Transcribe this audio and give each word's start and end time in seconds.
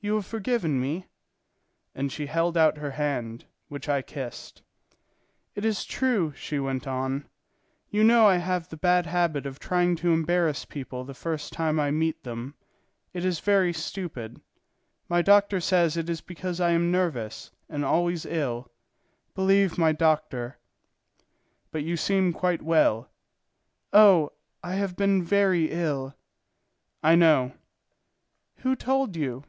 You 0.00 0.14
have 0.14 0.26
forgiven 0.26 0.80
me?" 0.80 1.06
And 1.92 2.12
she 2.12 2.26
held 2.26 2.56
out 2.56 2.76
her 2.78 2.92
hand, 2.92 3.46
which 3.66 3.88
I 3.88 4.00
kissed. 4.00 4.62
"It 5.56 5.64
is 5.64 5.84
true," 5.84 6.32
she 6.36 6.60
went 6.60 6.86
on; 6.86 7.28
"you 7.90 8.04
know 8.04 8.24
I 8.28 8.36
have 8.36 8.68
the 8.68 8.76
bad 8.76 9.06
habit 9.06 9.44
of 9.44 9.58
trying 9.58 9.96
to 9.96 10.12
embarrass 10.12 10.64
people 10.64 11.02
the 11.02 11.14
first 11.14 11.52
time 11.52 11.80
I 11.80 11.90
meet 11.90 12.22
them. 12.22 12.54
It 13.12 13.24
is 13.24 13.40
very 13.40 13.72
stupid. 13.72 14.40
My 15.08 15.20
doctor 15.20 15.58
says 15.60 15.96
it 15.96 16.08
is 16.08 16.20
because 16.20 16.60
I 16.60 16.70
am 16.70 16.92
nervous 16.92 17.50
and 17.68 17.84
always 17.84 18.24
ill; 18.24 18.70
believe 19.34 19.78
my 19.78 19.90
doctor." 19.90 20.58
"But 21.72 21.82
you 21.82 21.96
seem 21.96 22.32
quite 22.32 22.62
well." 22.62 23.10
"Oh! 23.92 24.30
I 24.62 24.74
have 24.76 24.94
been 24.94 25.24
very 25.24 25.72
ill." 25.72 26.14
"I 27.02 27.16
know." 27.16 27.50
"Who 28.58 28.76
told 28.76 29.16
you?" 29.16 29.42